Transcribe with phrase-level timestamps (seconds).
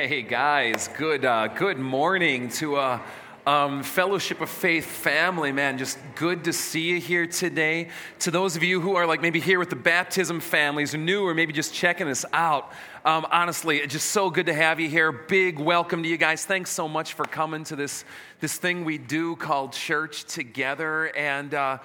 [0.00, 3.02] Hey guys, good uh, good morning to a
[3.46, 5.76] um, Fellowship of Faith family, man.
[5.76, 7.90] Just good to see you here today.
[8.20, 11.26] To those of you who are like maybe here with the baptism families, or new,
[11.26, 12.72] or maybe just checking us out,
[13.04, 15.12] um, honestly, it's just so good to have you here.
[15.12, 16.46] Big welcome to you guys.
[16.46, 18.06] Thanks so much for coming to this
[18.40, 21.76] this thing we do called church together, and uh,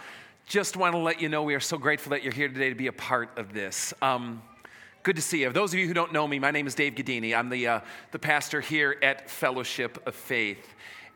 [0.48, 2.76] just want to let you know we are so grateful that you're here today to
[2.76, 3.94] be a part of this.
[4.02, 4.42] Um,
[5.06, 5.52] Good to see you.
[5.52, 7.38] Those of you who don't know me, my name is Dave Gadini.
[7.38, 10.74] I'm the, uh, the pastor here at Fellowship of Faith.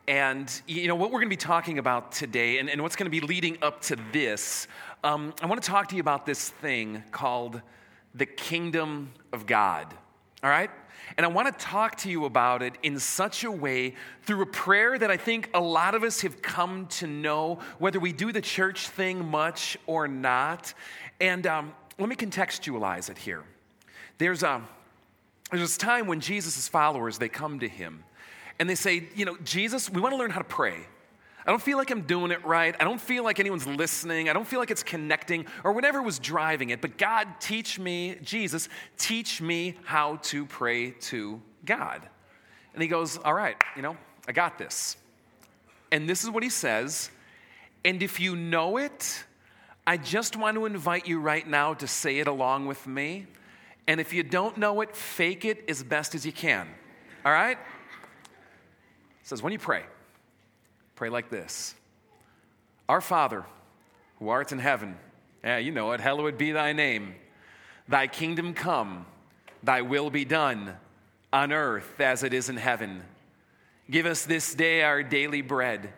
[0.08, 3.08] And, you know, what we're going to be talking about today and, and what's going
[3.08, 4.68] to be leading up to this,
[5.04, 7.64] um, I want to talk to you about this thing called
[8.14, 9.92] the kingdom of God.
[10.44, 10.70] All right?
[11.18, 14.46] And I want to talk to you about it in such a way through a
[14.46, 18.32] prayer that I think a lot of us have come to know, whether we do
[18.32, 20.76] the church thing much or not.
[21.20, 23.44] And um, let me contextualize it here.
[24.20, 24.62] There's, a,
[25.50, 28.04] there's this time when Jesus' followers, they come to him
[28.60, 30.76] and they say, you know, Jesus, we want to learn how to pray.
[31.46, 32.76] I don't feel like I'm doing it right.
[32.80, 34.30] I don't feel like anyone's listening.
[34.30, 36.82] I don't feel like it's connecting or whatever was driving it.
[36.82, 42.08] But God, teach me, Jesus, teach me how to pray to God.
[42.74, 43.98] And he goes, All right, you know,
[44.28, 44.98] I got this.
[45.92, 47.10] And this is what he says.
[47.86, 49.24] And if you know it,
[49.88, 53.26] I just want to invite you right now to say it along with me.
[53.90, 56.68] And if you don't know it, fake it as best as you can.
[57.26, 57.58] All right?
[57.58, 57.58] It
[59.24, 59.82] says, when you pray,
[60.96, 61.74] pray like this
[62.88, 63.46] Our Father,
[64.20, 64.96] who art in heaven,
[65.44, 67.16] yeah, you know it, hallowed be thy name.
[67.88, 69.08] Thy kingdom come,
[69.64, 70.76] thy will be done
[71.34, 73.02] on earth as it is in heaven.
[73.90, 75.92] Give us this day our daily bread,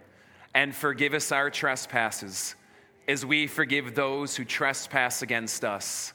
[0.56, 2.56] and forgive us our trespasses,
[3.06, 6.14] as we forgive those who trespass against us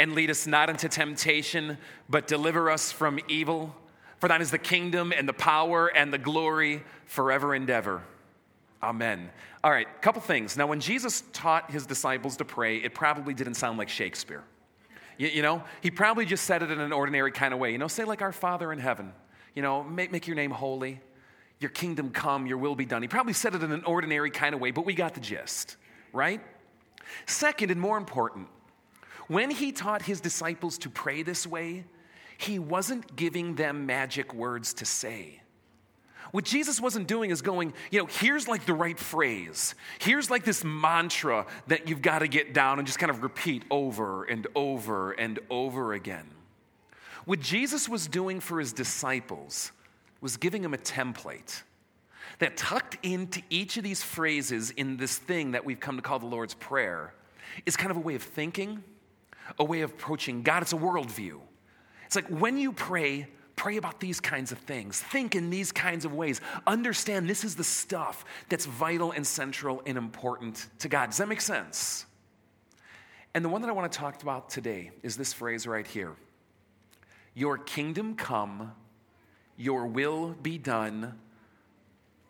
[0.00, 1.76] and lead us not into temptation,
[2.08, 3.76] but deliver us from evil.
[4.18, 8.02] For thine is the kingdom and the power and the glory forever and ever.
[8.82, 9.28] Amen.
[9.62, 10.56] All right, couple things.
[10.56, 14.42] Now, when Jesus taught his disciples to pray, it probably didn't sound like Shakespeare.
[15.18, 17.70] You, you, know, he probably just said it in an ordinary kind of way.
[17.70, 19.12] You know, say like our Father in heaven.
[19.54, 20.98] You know, make, make your name holy.
[21.58, 23.02] Your kingdom come, your will be done.
[23.02, 25.76] He probably said it in an ordinary kind of way, but we got the gist,
[26.10, 26.40] right?
[27.26, 28.48] Second, and more important,
[29.30, 31.84] when he taught his disciples to pray this way,
[32.36, 35.40] he wasn't giving them magic words to say.
[36.32, 39.76] What Jesus wasn't doing is going, you know, here's like the right phrase.
[40.00, 43.62] Here's like this mantra that you've got to get down and just kind of repeat
[43.70, 46.26] over and over and over again.
[47.24, 49.70] What Jesus was doing for his disciples
[50.20, 51.62] was giving them a template
[52.40, 56.18] that tucked into each of these phrases in this thing that we've come to call
[56.18, 57.14] the Lord's Prayer
[57.64, 58.82] is kind of a way of thinking
[59.58, 61.40] a way of approaching God, it's a worldview.
[62.06, 66.04] It's like when you pray, pray about these kinds of things, think in these kinds
[66.04, 71.10] of ways, understand this is the stuff that's vital and central and important to God.
[71.10, 72.06] Does that make sense?
[73.34, 76.16] And the one that I want to talk about today is this phrase right here
[77.34, 78.72] Your kingdom come,
[79.56, 81.18] your will be done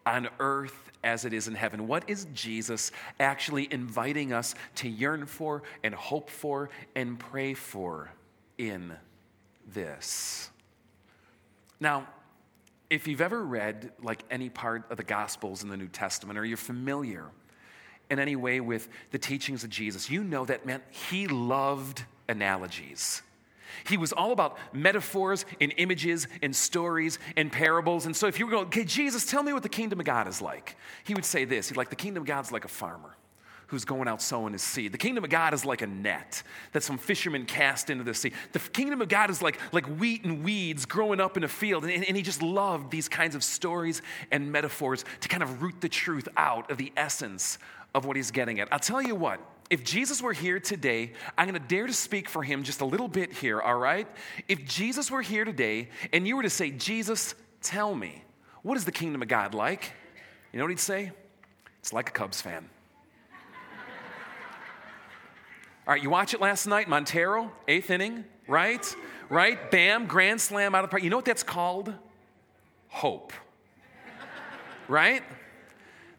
[0.05, 1.87] on earth as it is in heaven.
[1.87, 8.11] What is Jesus actually inviting us to yearn for and hope for and pray for
[8.59, 8.95] in
[9.73, 10.51] this?
[11.81, 12.07] Now,
[12.91, 16.45] if you've ever read like any part of the Gospels in the New Testament or
[16.45, 17.27] you're familiar
[18.11, 23.23] in any way with the teachings of Jesus, you know that man, he loved analogies.
[23.85, 28.07] He was all about metaphors and images and stories and parables.
[28.07, 30.29] And so if you were going, okay, Jesus, tell me what the kingdom of God
[30.29, 31.69] is like, he would say this.
[31.69, 33.17] He'd like, the kingdom of God's like a farmer
[33.71, 34.91] who's going out sowing his seed.
[34.91, 36.43] The kingdom of God is like a net
[36.73, 38.33] that some fishermen cast into the sea.
[38.51, 41.85] The kingdom of God is like, like wheat and weeds growing up in a field.
[41.85, 45.81] And, and he just loved these kinds of stories and metaphors to kind of root
[45.81, 47.59] the truth out of the essence
[47.95, 48.67] of what he's getting at.
[48.73, 52.29] I'll tell you what, if Jesus were here today, I'm going to dare to speak
[52.29, 54.09] for him just a little bit here, all right?
[54.49, 58.25] If Jesus were here today and you were to say, Jesus, tell me,
[58.63, 59.93] what is the kingdom of God like?
[60.53, 61.13] You know what he'd say?
[61.79, 62.69] It's like a Cubs fan.
[65.87, 68.85] all right, you watch it last night, Montero, eighth inning, right?
[69.29, 69.71] Right?
[69.71, 71.05] Bam, grand slam out of the park.
[71.05, 71.95] You know what that's called?
[72.89, 73.33] Hope.
[74.89, 75.23] right?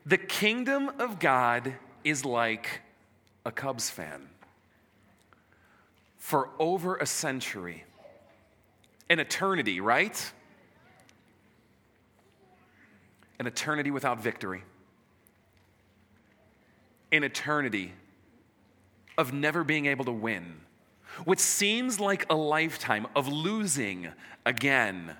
[0.05, 1.73] The kingdom of God
[2.05, 2.81] is like
[3.45, 4.29] a Cubs fan
[6.17, 7.83] for over a century,
[9.09, 10.31] an eternity, right?
[13.39, 14.63] An eternity without victory,
[17.11, 17.93] an eternity
[19.17, 20.61] of never being able to win,
[21.25, 24.09] what seems like a lifetime of losing
[24.45, 25.15] again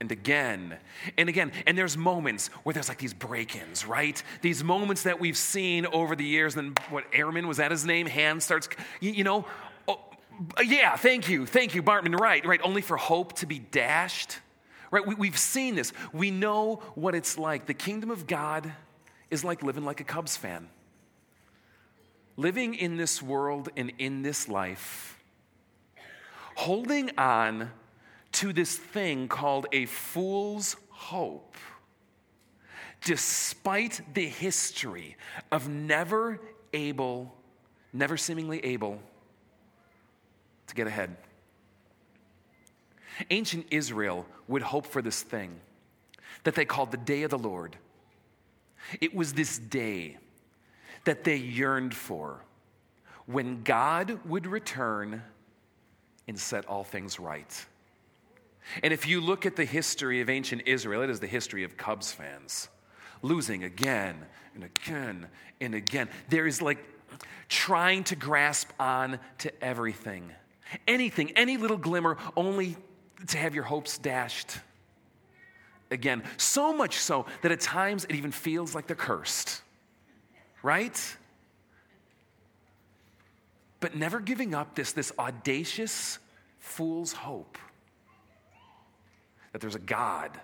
[0.00, 0.76] and again
[1.16, 1.52] and again.
[1.66, 4.22] And there's moments where there's like these break ins, right?
[4.42, 6.56] These moments that we've seen over the years.
[6.56, 8.06] And what, Airman, was that his name?
[8.06, 8.68] Hand starts,
[9.00, 9.46] you, know,
[9.88, 10.00] oh,
[10.58, 12.60] uh, yeah, thank you, thank you, Bartman, right, right.
[12.62, 14.38] Only for hope to be dashed,
[14.90, 15.06] right?
[15.06, 15.92] We, we've seen this.
[16.12, 17.66] We know what it's like.
[17.66, 18.72] The kingdom of God
[19.30, 20.68] is like living like a Cubs fan.
[22.36, 25.18] Living in this world and in this life,
[26.54, 27.70] holding on
[28.32, 31.56] to this thing called a fool's hope,
[33.04, 35.16] despite the history
[35.50, 36.40] of never
[36.72, 37.34] able,
[37.92, 38.98] never seemingly able
[40.66, 41.16] to get ahead.
[43.30, 45.60] Ancient Israel would hope for this thing
[46.44, 47.76] that they called the day of the Lord.
[49.00, 50.18] It was this day
[51.04, 52.42] that they yearned for
[53.26, 55.22] when God would return
[56.28, 57.66] and set all things right.
[58.82, 61.76] And if you look at the history of ancient Israel, it is the history of
[61.76, 62.68] Cubs fans
[63.22, 64.16] losing again
[64.54, 65.28] and again
[65.60, 66.08] and again.
[66.28, 66.78] There is like
[67.48, 70.30] trying to grasp on to everything,
[70.86, 72.76] anything, any little glimmer, only
[73.28, 74.58] to have your hopes dashed
[75.90, 76.22] again.
[76.36, 79.62] So much so that at times it even feels like they're cursed,
[80.62, 81.16] right?
[83.80, 86.18] But never giving up this, this audacious
[86.58, 87.58] fool's hope
[89.56, 90.38] that there's a God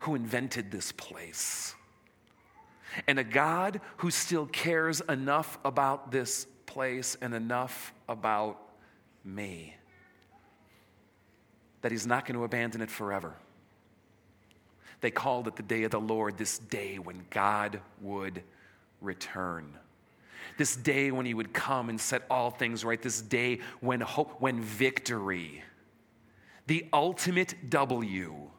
[0.00, 1.74] who invented this place.
[3.06, 8.60] And a God who still cares enough about this place and enough about
[9.24, 9.74] me
[11.80, 13.32] that he's not going to abandon it forever.
[15.00, 18.42] They called it the day of the Lord, this day when God would
[19.00, 19.72] return.
[20.58, 23.00] This day when he would come and set all things right.
[23.00, 25.62] This day when hope, when victory
[26.66, 28.50] the ultimate W,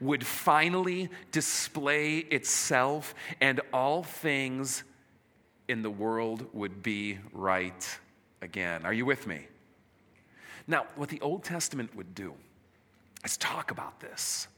[0.00, 4.84] would finally display itself and all things
[5.68, 7.98] in the world would be right
[8.42, 8.84] again.
[8.84, 9.46] Are you with me?
[10.66, 12.34] Now, what the Old Testament would do
[13.24, 14.48] is talk about this.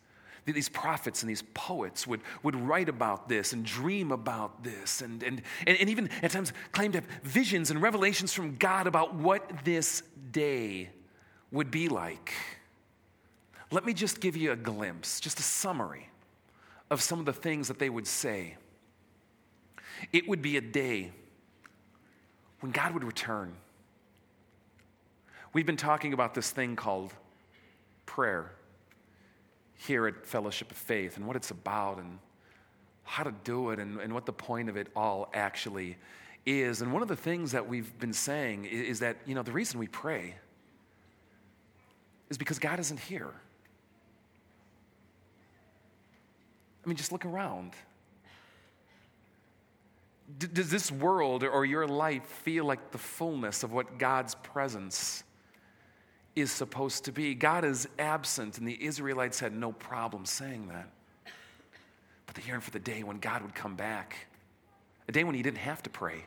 [0.44, 5.22] These prophets and these poets would, would write about this and dream about this, and,
[5.22, 9.14] and, and, and even at times claim to have visions and revelations from God about
[9.14, 10.02] what this
[10.32, 10.88] day
[11.50, 12.32] would be like.
[13.70, 16.08] Let me just give you a glimpse, just a summary
[16.90, 18.56] of some of the things that they would say.
[20.12, 21.12] It would be a day
[22.60, 23.54] when God would return.
[25.52, 27.12] We've been talking about this thing called
[28.06, 28.52] prayer
[29.76, 32.18] here at Fellowship of Faith and what it's about and
[33.04, 35.96] how to do it and, and what the point of it all actually
[36.44, 36.82] is.
[36.82, 39.52] And one of the things that we've been saying is, is that, you know, the
[39.52, 40.34] reason we pray
[42.30, 43.32] is because God isn't here.
[46.84, 47.72] I mean, just look around.
[50.38, 55.22] D- does this world or your life feel like the fullness of what God's presence
[56.36, 57.34] is supposed to be?
[57.34, 60.90] God is absent, and the Israelites had no problem saying that.
[62.26, 64.26] But they yearned for the day when God would come back,
[65.08, 66.24] a day when he didn't have to pray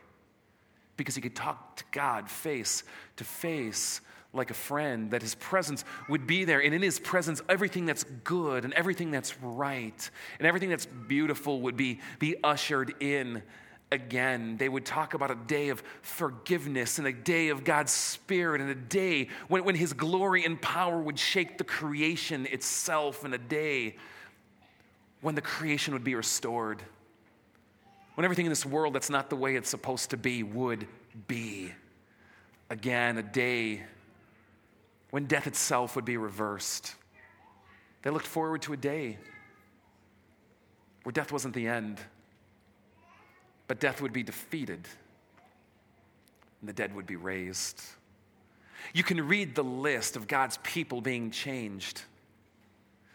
[0.96, 2.84] because he could talk to God face
[3.16, 4.00] to face
[4.34, 6.60] like a friend, that his presence would be there.
[6.60, 11.60] And in his presence, everything that's good and everything that's right and everything that's beautiful
[11.62, 13.42] would be, be ushered in
[13.90, 14.56] again.
[14.56, 18.70] They would talk about a day of forgiveness and a day of God's Spirit and
[18.70, 23.38] a day when, when his glory and power would shake the creation itself and a
[23.38, 23.96] day
[25.20, 26.82] when the creation would be restored.
[28.14, 30.86] When everything in this world that's not the way it's supposed to be would
[31.28, 31.70] be.
[32.70, 33.82] Again, a day
[35.12, 36.94] when death itself would be reversed.
[38.00, 39.18] They looked forward to a day
[41.02, 42.00] where death wasn't the end,
[43.68, 44.88] but death would be defeated
[46.60, 47.82] and the dead would be raised.
[48.94, 52.00] You can read the list of God's people being changed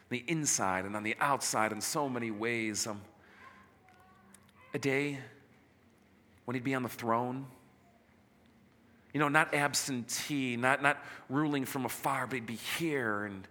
[0.09, 2.85] the inside and on the outside in so many ways.
[2.85, 3.01] Um,
[4.75, 5.17] a day
[6.45, 7.47] when he'd be on the throne
[9.17, 13.47] you know, not absentee, not, not ruling from afar, but he'd be here and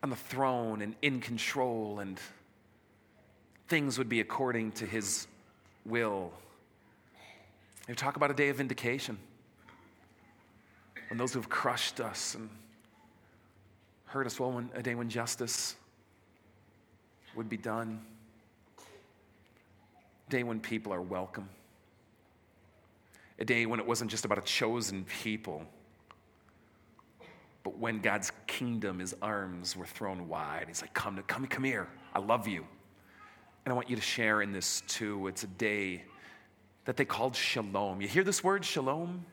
[0.00, 2.20] on the throne and in control, and
[3.66, 5.26] things would be according to his
[5.84, 6.30] will.
[7.88, 9.18] They talk about a day of vindication
[11.08, 12.48] when those who have crushed us and
[14.04, 15.74] hurt us well, when, a day when justice
[17.34, 18.00] would be done,
[20.28, 21.48] a day when people are welcome
[23.38, 25.64] a day when it wasn't just about a chosen people,
[27.62, 30.64] but when God's kingdom, his arms were thrown wide.
[30.68, 31.88] He's like, Come, come, come here.
[32.14, 32.66] I love you.
[33.64, 35.26] And I want you to share in this too.
[35.26, 36.04] It's a day
[36.86, 38.00] that they called shalom.
[38.00, 39.26] You hear this word, shalom?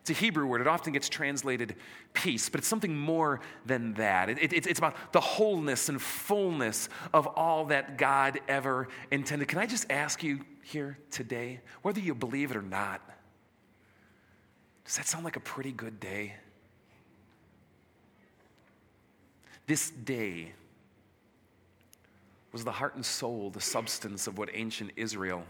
[0.00, 0.60] It's a Hebrew word.
[0.60, 1.76] It often gets translated
[2.12, 4.28] peace, but it's something more than that.
[4.28, 9.46] It, it, it's about the wholeness and fullness of all that God ever intended.
[9.46, 13.00] Can I just ask you here today, whether you believe it or not,
[14.84, 16.34] does that sound like a pretty good day?
[19.66, 20.52] This day
[22.52, 25.44] was the heart and soul, the substance of what ancient Israel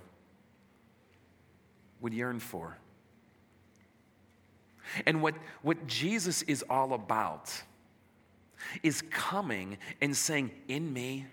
[2.01, 2.77] would yearn for.
[5.07, 7.53] And what, what Jesus is all about
[8.83, 11.27] is coming and saying, In me,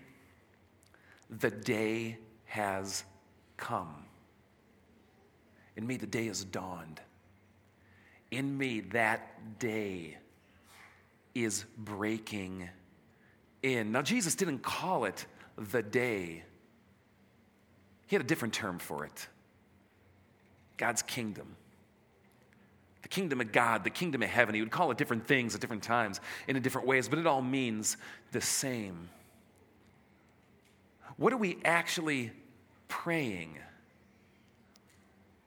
[1.28, 3.04] the day has
[3.56, 3.94] come.
[5.76, 7.00] In me, the day has dawned.
[8.30, 10.16] In me, that day
[11.34, 12.68] is breaking
[13.62, 13.92] in.
[13.92, 16.44] Now, Jesus didn't call it the day,
[18.06, 19.28] he had a different term for it
[20.76, 21.56] God's kingdom
[23.02, 24.54] the kingdom of God, the kingdom of heaven.
[24.54, 27.26] He would call it different things at different times and in different ways, but it
[27.26, 27.96] all means
[28.32, 29.08] the same.
[31.16, 32.30] What are we actually
[32.88, 33.58] praying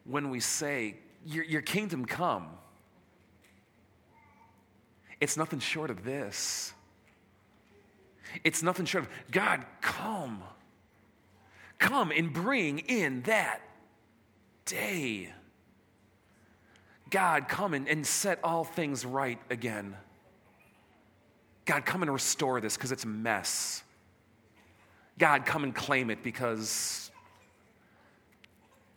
[0.06, 2.48] when we say, Your, your kingdom come?
[5.24, 6.74] It's nothing short of this.
[8.44, 10.44] It's nothing short of God, come.
[11.80, 13.62] Come and bring in that
[14.66, 15.32] day
[17.14, 19.96] God, come and, and set all things right again.
[21.66, 23.84] God, come and restore this because it's a mess.
[25.20, 27.12] God, come and claim it because,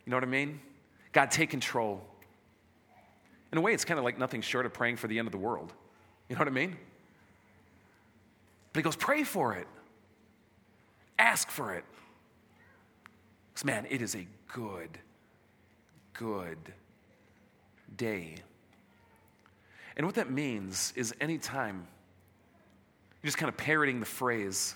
[0.03, 0.59] you know what I mean?
[1.11, 2.01] God, take control.
[3.51, 5.31] In a way, it's kind of like nothing short of praying for the end of
[5.31, 5.71] the world.
[6.29, 6.75] You know what I mean?
[8.73, 9.67] But he goes, pray for it,
[11.17, 11.83] ask for it.
[13.53, 14.99] Because, man, it is a good,
[16.13, 16.59] good
[17.95, 18.35] day.
[19.95, 21.87] And what that means is anytime
[23.23, 24.75] you're just kind of parroting the phrase,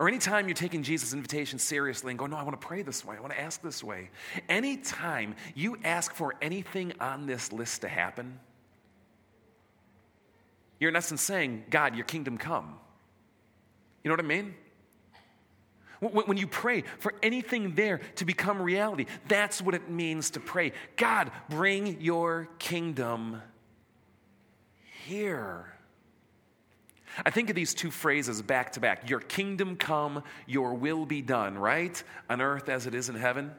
[0.00, 3.04] or anytime you're taking Jesus' invitation seriously and going, No, I want to pray this
[3.04, 4.10] way, I want to ask this way.
[4.48, 8.38] Anytime you ask for anything on this list to happen,
[10.80, 12.78] you're in essence saying, God, your kingdom come.
[14.02, 14.54] You know what I mean?
[16.00, 20.72] When you pray for anything there to become reality, that's what it means to pray.
[20.96, 23.42] God, bring your kingdom
[25.06, 25.72] here.
[27.26, 31.20] I think of these two phrases back to back Your kingdom come, your will be
[31.20, 32.00] done, right?
[32.30, 33.50] On earth as it is in heaven.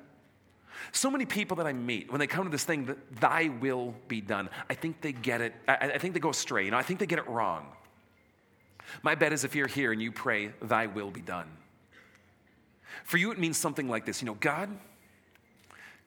[0.91, 3.93] So many people that I meet, when they come to this thing, that thy will
[4.07, 6.65] be done, I think they get it, I, I think they go astray.
[6.65, 7.65] You know, I think they get it wrong.
[9.03, 11.47] My bet is if you're here and you pray, thy will be done.
[13.03, 14.69] For you, it means something like this you know, God,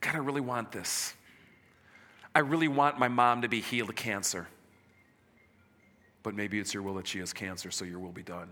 [0.00, 1.14] God, I really want this.
[2.34, 4.48] I really want my mom to be healed of cancer.
[6.22, 8.48] But maybe it's your will that she has cancer, so your will be done.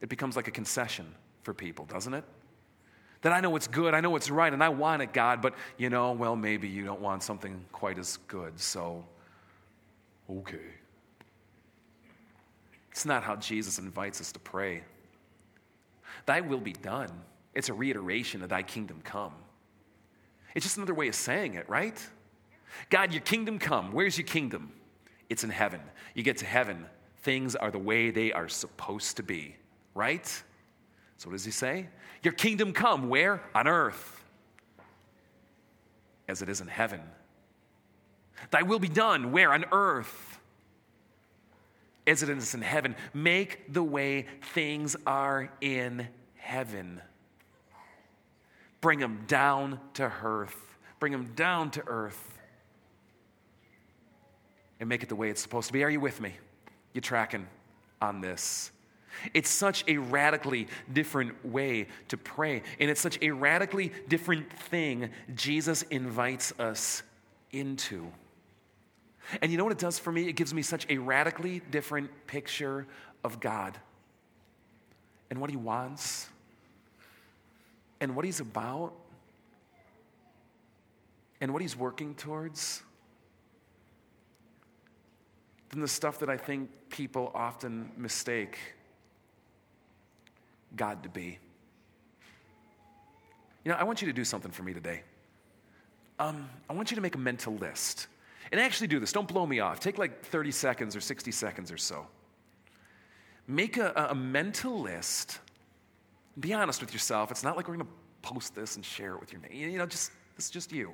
[0.00, 1.06] It becomes like a concession
[1.42, 2.24] for people, doesn't it?
[3.22, 5.54] That I know it's good, I know it's right, and I want it, God, but
[5.76, 9.04] you know, well, maybe you don't want something quite as good, so
[10.30, 10.58] okay.
[12.92, 14.82] It's not how Jesus invites us to pray.
[16.26, 17.10] Thy will be done.
[17.54, 19.34] It's a reiteration of thy kingdom come.
[20.54, 21.98] It's just another way of saying it, right?
[22.90, 23.92] God, your kingdom come.
[23.92, 24.72] Where's your kingdom?
[25.28, 25.80] It's in heaven.
[26.14, 26.86] You get to heaven,
[27.22, 29.56] things are the way they are supposed to be,
[29.94, 30.42] right?
[31.18, 31.88] So, what does he say?
[32.22, 33.08] Your kingdom come.
[33.08, 33.42] Where?
[33.54, 34.24] On earth,
[36.28, 37.00] as it is in heaven.
[38.50, 39.32] Thy will be done.
[39.32, 39.52] Where?
[39.52, 40.38] On earth
[42.08, 42.96] as it is in heaven.
[43.12, 47.02] Make the way things are in heaven.
[48.80, 50.56] Bring them down to earth.
[51.00, 52.38] Bring them down to earth.
[54.80, 55.84] And make it the way it's supposed to be.
[55.84, 56.34] Are you with me?
[56.94, 57.46] You tracking
[58.00, 58.70] on this?
[59.34, 62.62] It's such a radically different way to pray.
[62.78, 67.02] And it's such a radically different thing Jesus invites us
[67.52, 68.06] into.
[69.42, 70.28] And you know what it does for me?
[70.28, 72.86] It gives me such a radically different picture
[73.24, 73.78] of God
[75.30, 76.28] and what He wants
[78.00, 78.92] and what He's about
[81.40, 82.82] and what He's working towards
[85.70, 88.58] than the stuff that I think people often mistake
[90.76, 91.38] God to be.
[93.64, 95.02] You know, I want you to do something for me today.
[96.18, 98.06] Um, I want you to make a mental list.
[98.50, 99.12] And actually do this.
[99.12, 99.80] Don't blow me off.
[99.80, 102.06] Take like 30 seconds or 60 seconds or so.
[103.46, 105.38] Make a, a mental list.
[106.40, 107.30] Be honest with yourself.
[107.30, 109.70] It's not like we're going to post this and share it with your name.
[109.70, 110.92] You know, just it's just you.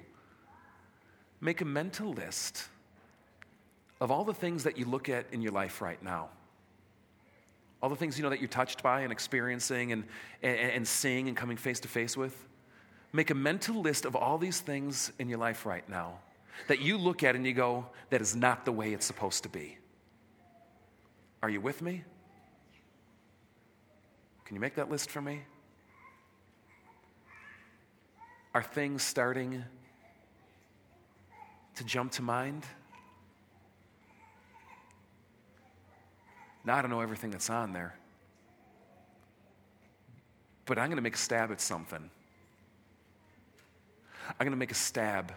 [1.41, 2.69] Make a mental list
[4.01, 6.31] of all the things that you look at in your life right now.
[7.85, 10.05] All the things you know that you're touched by and experiencing and,
[10.43, 12.35] and, and seeing and coming face to face with.
[13.13, 16.21] Make a mental list of all these things in your life right now
[16.69, 19.51] that you look at and you go, that is not the way it's supposed to
[19.51, 19.77] be.
[21.43, 22.05] Are you with me?
[24.47, 25.43] Can you make that list for me?
[28.55, 29.63] Are things starting
[31.75, 32.65] to jump to mind?
[36.65, 37.95] Now, I don't know everything that's on there,
[40.65, 42.11] but I'm going to make a stab at something.
[44.29, 45.33] I'm going to make a stab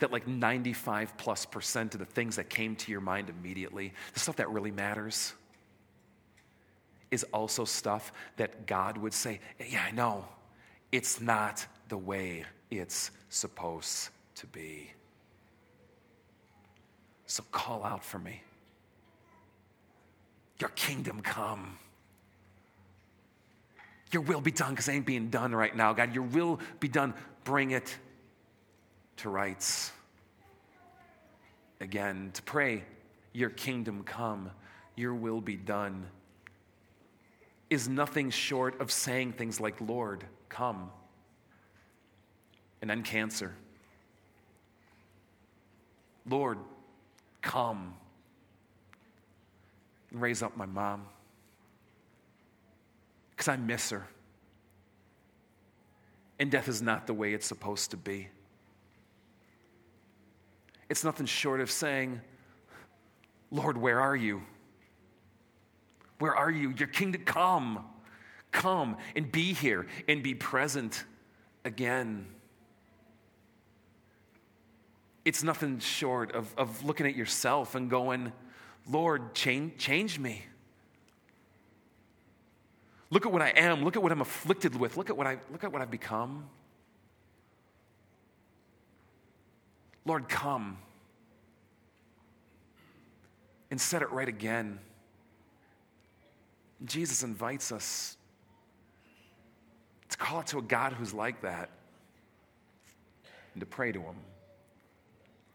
[0.00, 4.18] that like 95 plus percent of the things that came to your mind immediately, the
[4.20, 5.32] stuff that really matters,
[7.12, 10.24] is also stuff that God would say, Yeah, I know.
[10.90, 14.90] It's not the way it's supposed to be.
[17.26, 18.42] So call out for me.
[20.62, 21.76] Your kingdom come.
[24.12, 26.14] Your will be done because it ain't being done right now, God.
[26.14, 27.14] Your will be done.
[27.42, 27.98] Bring it
[29.16, 29.90] to rights.
[31.80, 32.84] Again, to pray,
[33.32, 34.52] Your kingdom come,
[34.94, 36.06] Your will be done,
[37.68, 40.92] is nothing short of saying things like, Lord, come,
[42.80, 43.52] and then cancer.
[46.24, 46.58] Lord,
[47.40, 47.94] come
[50.12, 51.06] and raise up my mom
[53.30, 54.06] because I miss her.
[56.38, 58.28] And death is not the way it's supposed to be.
[60.88, 62.20] It's nothing short of saying,
[63.50, 64.42] Lord, where are you?
[66.18, 66.74] Where are you?
[66.76, 67.84] Your kingdom come.
[68.50, 71.04] Come and be here and be present
[71.64, 72.26] again.
[75.24, 78.32] It's nothing short of, of looking at yourself and going,
[78.90, 80.44] Lord, change, change me.
[83.10, 83.84] Look at what I am.
[83.84, 84.96] Look at what I'm afflicted with.
[84.96, 86.48] Look at what, I, look at what I've become.
[90.04, 90.78] Lord, come
[93.70, 94.78] and set it right again.
[96.84, 98.16] Jesus invites us
[100.08, 101.70] to call it to a God who's like that
[103.54, 104.16] and to pray to Him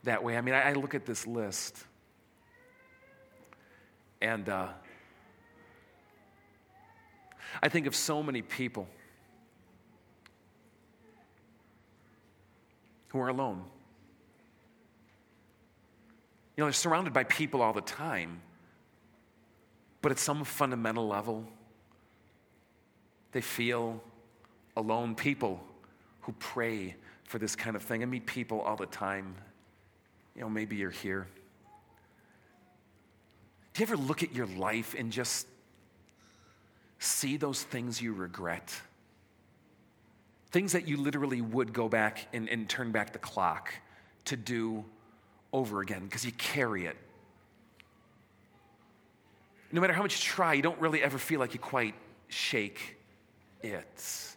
[0.03, 0.37] that way.
[0.37, 1.83] I mean, I, I look at this list
[4.21, 4.67] and uh,
[7.61, 8.87] I think of so many people
[13.09, 13.63] who are alone.
[16.55, 18.41] You know, they're surrounded by people all the time,
[20.01, 21.45] but at some fundamental level,
[23.31, 24.01] they feel
[24.75, 25.15] alone.
[25.15, 25.63] People
[26.21, 28.01] who pray for this kind of thing.
[28.01, 29.35] I meet people all the time.
[30.35, 31.27] You know, maybe you're here.
[33.77, 35.45] Do you ever look at your life and just
[36.97, 38.73] see those things you regret?
[40.49, 43.71] Things that you literally would go back and, and turn back the clock
[44.25, 44.83] to do
[45.53, 46.97] over again because you carry it.
[49.71, 51.93] No matter how much you try, you don't really ever feel like you quite
[52.29, 52.97] shake
[53.61, 54.35] it.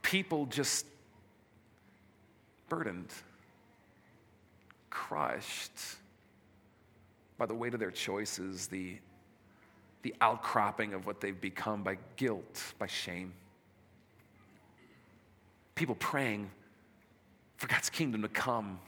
[0.00, 0.86] People just
[2.70, 3.12] burdened,
[4.88, 5.99] crushed
[7.40, 8.98] by the weight of their choices, the,
[10.02, 13.32] the outcropping of what they've become by guilt, by shame.
[15.74, 16.50] People praying
[17.56, 18.78] for God's kingdom to come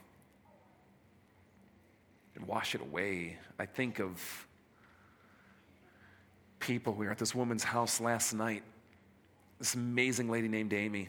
[2.35, 3.39] and wash it away.
[3.59, 4.21] I think of
[6.59, 6.93] people.
[6.93, 8.65] We were at this woman's house last night.
[9.61, 11.09] This amazing lady named Amy,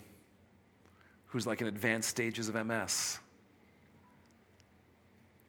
[1.26, 3.20] who's like in advanced stages of MS.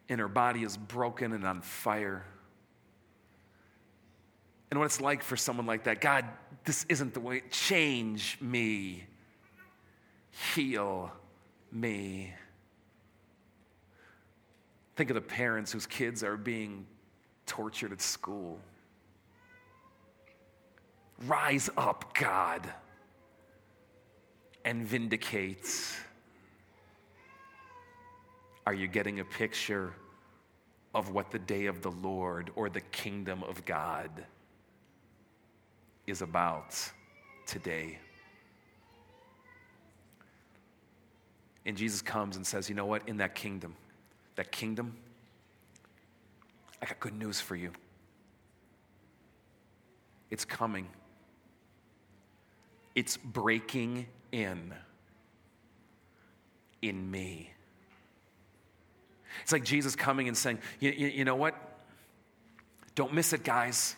[0.09, 2.23] And her body is broken and on fire.
[4.69, 6.25] And what it's like for someone like that God,
[6.65, 7.43] this isn't the way.
[7.49, 9.05] Change me,
[10.53, 11.11] heal
[11.71, 12.33] me.
[14.95, 16.85] Think of the parents whose kids are being
[17.45, 18.59] tortured at school.
[21.25, 22.69] Rise up, God,
[24.63, 25.69] and vindicate.
[28.65, 29.93] Are you getting a picture
[30.93, 34.09] of what the day of the Lord or the kingdom of God
[36.07, 36.75] is about
[37.45, 37.99] today?
[41.65, 43.07] And Jesus comes and says, You know what?
[43.07, 43.75] In that kingdom,
[44.35, 44.95] that kingdom,
[46.81, 47.71] I got good news for you.
[50.31, 50.87] It's coming,
[52.95, 54.73] it's breaking in
[56.81, 57.54] in me.
[59.43, 61.55] It's like Jesus coming and saying, you, you, know what?
[62.95, 63.95] Don't miss it, guys.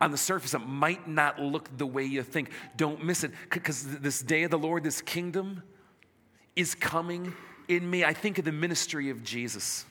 [0.00, 2.50] On the surface, it might not look the way you think.
[2.76, 5.62] Don't miss it because this day of the Lord, this kingdom
[6.54, 7.34] is coming
[7.68, 8.04] in me.
[8.04, 9.84] I think of the ministry of Jesus.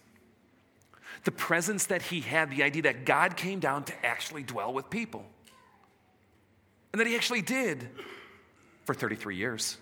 [1.23, 4.89] The presence that he had, the idea that God came down to actually dwell with
[4.89, 5.25] people.
[6.93, 7.89] And that he actually did
[8.86, 9.77] for 33 years.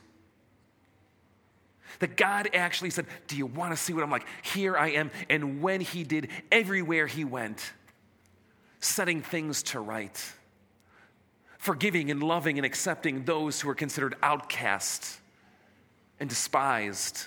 [1.99, 4.27] That God actually said, Do you want to see what I'm like?
[4.43, 5.11] Here I am.
[5.29, 7.73] And when he did, everywhere he went,
[8.79, 10.33] setting things to right,
[11.57, 15.19] forgiving and loving and accepting those who are considered outcasts
[16.19, 17.25] and despised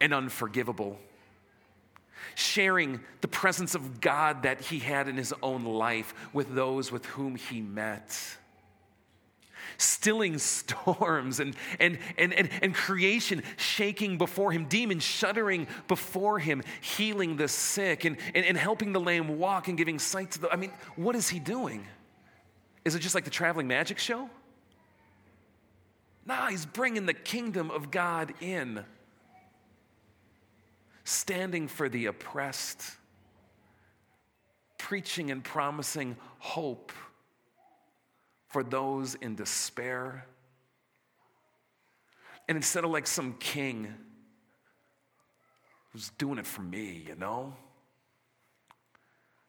[0.00, 0.98] and unforgivable.
[2.34, 7.04] Sharing the presence of God that he had in his own life with those with
[7.06, 8.18] whom he met
[9.78, 16.62] stilling storms and, and, and, and, and creation shaking before him, demons shuddering before him,
[16.80, 20.52] healing the sick and, and, and helping the lame walk and giving sight to the.
[20.52, 21.86] I mean, what is he doing?
[22.84, 24.30] Is it just like the traveling magic show?
[26.26, 28.84] Nah, he's bringing the kingdom of God in,
[31.04, 32.82] standing for the oppressed,
[34.78, 36.92] preaching and promising hope
[38.50, 40.26] for those in despair.
[42.48, 43.94] And instead of like some king
[45.92, 47.54] who's doing it for me, you know?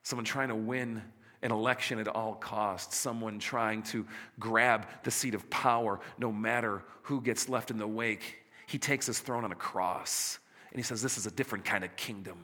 [0.04, 1.02] Someone trying to win
[1.42, 4.06] an election at all costs, someone trying to
[4.40, 8.38] grab the seat of power no matter who gets left in the wake.
[8.68, 10.38] He takes his throne on a cross
[10.72, 12.38] and he says, This is a different kind of kingdom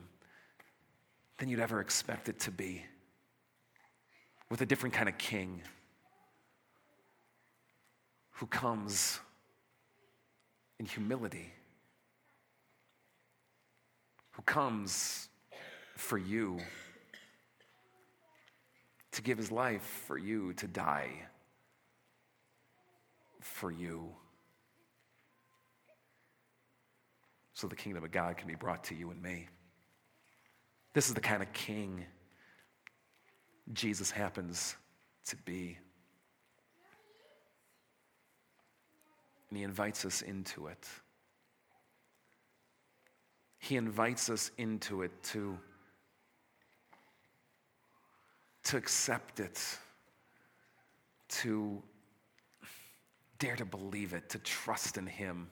[1.38, 2.84] than you'd ever expect it to be,
[4.50, 5.62] with a different kind of king
[8.38, 9.20] who comes
[10.80, 11.52] in humility,
[14.32, 15.30] who comes
[15.96, 16.60] for you,
[19.12, 21.10] to give his life for you, to die
[23.42, 24.10] for you.
[27.56, 29.48] So the kingdom of God can be brought to you and me.
[30.94, 32.06] This is the kind of king
[33.74, 34.76] Jesus happens
[35.26, 35.80] to be.
[39.50, 40.88] And He invites us into it.
[43.60, 45.58] He invites us into it to,
[48.66, 49.62] to accept it,
[51.30, 51.82] to
[53.40, 55.50] dare to believe it, to trust in Him,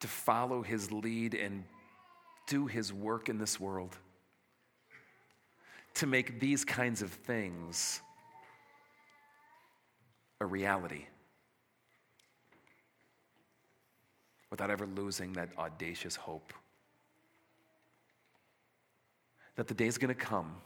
[0.00, 1.64] to follow His lead and
[2.46, 3.96] do His work in this world,
[5.94, 8.00] to make these kinds of things
[10.40, 11.06] a reality.
[14.56, 16.54] Without ever losing that audacious hope.
[19.56, 20.56] That the day is going to come,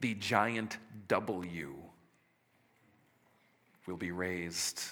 [0.00, 1.76] the giant W
[3.86, 4.82] will be raised,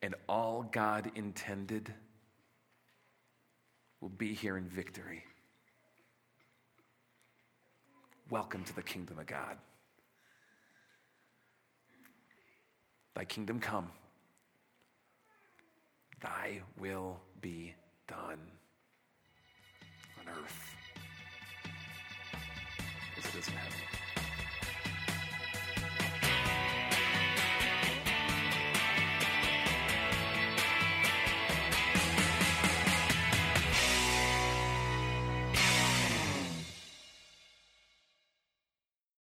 [0.00, 1.92] and all God intended
[4.00, 5.22] will be here in victory.
[8.30, 9.58] Welcome to the kingdom of God.
[13.14, 13.90] Thy kingdom come,
[16.20, 17.74] thy will be
[18.06, 18.40] done
[20.20, 20.68] on earth
[23.54, 24.07] heaven.